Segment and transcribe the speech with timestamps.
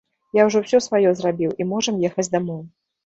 [0.37, 2.59] Я ўжо ўсё сваё зрабіў, і можам ехаць дамоў.